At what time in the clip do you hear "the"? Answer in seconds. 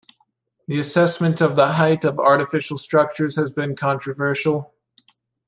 0.67-0.79, 1.55-1.73